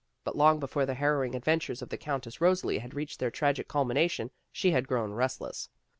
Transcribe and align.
But 0.23 0.35
long 0.35 0.59
before 0.59 0.87
the 0.87 0.95
harrowing 0.95 1.35
adventures 1.35 1.83
of 1.83 1.89
the 1.89 1.95
Countess 1.99 2.41
Rosalie 2.41 2.79
had 2.79 2.95
reached 2.95 3.19
their 3.19 3.29
tragic 3.29 3.67
culmination 3.67 4.31
she 4.51 4.71
had 4.71 4.87
grown 4.87 5.11
restless. 5.13 5.69